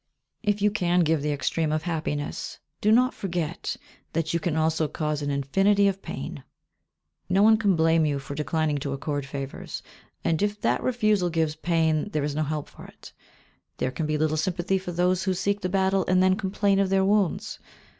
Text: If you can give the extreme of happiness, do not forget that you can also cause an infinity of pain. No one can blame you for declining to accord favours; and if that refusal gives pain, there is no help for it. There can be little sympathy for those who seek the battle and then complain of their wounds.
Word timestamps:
If 0.41 0.63
you 0.63 0.71
can 0.71 1.01
give 1.01 1.21
the 1.21 1.31
extreme 1.31 1.71
of 1.71 1.83
happiness, 1.83 2.57
do 2.81 2.91
not 2.91 3.13
forget 3.13 3.77
that 4.13 4.33
you 4.33 4.39
can 4.39 4.55
also 4.55 4.87
cause 4.87 5.21
an 5.21 5.29
infinity 5.29 5.87
of 5.87 6.01
pain. 6.01 6.43
No 7.29 7.43
one 7.43 7.55
can 7.55 7.75
blame 7.75 8.03
you 8.03 8.17
for 8.17 8.33
declining 8.33 8.79
to 8.79 8.93
accord 8.93 9.27
favours; 9.27 9.83
and 10.23 10.41
if 10.41 10.59
that 10.61 10.81
refusal 10.81 11.29
gives 11.29 11.55
pain, 11.55 12.09
there 12.13 12.23
is 12.23 12.33
no 12.33 12.41
help 12.41 12.67
for 12.67 12.85
it. 12.85 13.13
There 13.77 13.91
can 13.91 14.07
be 14.07 14.17
little 14.17 14.37
sympathy 14.37 14.79
for 14.79 14.91
those 14.91 15.25
who 15.25 15.35
seek 15.35 15.61
the 15.61 15.69
battle 15.69 16.03
and 16.07 16.23
then 16.23 16.35
complain 16.35 16.79
of 16.79 16.89
their 16.89 17.05
wounds. 17.05 17.59